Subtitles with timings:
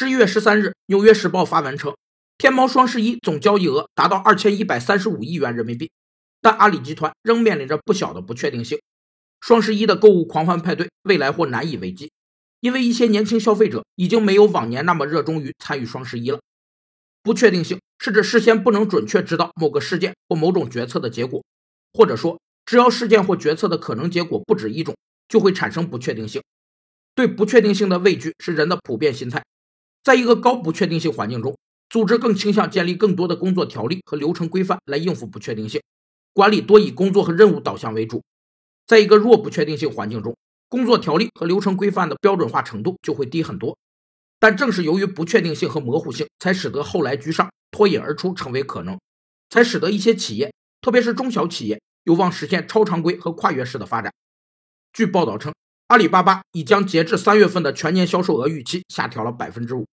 [0.00, 1.92] 十一月十三日，《纽约时报》发文称，
[2.36, 5.90] 天猫双十一总交易额达到二千一百三十五亿元人民币，
[6.40, 8.78] 但阿里集团仍面临着不小的不确定性。
[9.40, 12.12] 双十一的购物狂欢派对未来或难以为继，
[12.60, 16.38] 因为一些年轻消费者已经没有往年那么热衷于参与双十一了。
[17.24, 21.44] 不确定性是指事先不能准确知道某个事件或某种决策的结果，
[21.92, 24.96] 或者说，只要事件或决策的可能结果不止一种，
[25.28, 26.40] 就会产生不确定性。
[27.16, 29.42] 对不确定性的畏惧是人的普遍心态。
[30.02, 31.56] 在一个高不确定性环境中，
[31.88, 35.80] 组织更倾向建立更多的工作条例和流程规范来应付不确定性，
[36.32, 38.22] 管理多以工作和任务导向为主。
[38.86, 40.36] 在一个弱不确定性环境中，
[40.68, 43.76] 工作条例和流程规范的标准化程度就会低很多。
[44.38, 48.98] 但正是由于不确定性和模糊性，才使得后来居上、脱颖而出成为可能，
[49.50, 54.12] 才使得一些企业，特别是中小企业，有望实现超常规和跨越式的发展。
[54.92, 55.52] 据报道称，
[55.88, 59.88] 阿里巴巴已将截至三月份的全年销售额预期下调了百分之五。